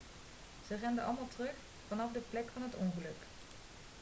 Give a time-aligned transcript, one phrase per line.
[0.67, 1.51] ze renden allemaal terug
[1.87, 3.19] vanaf de plek van het ongeluk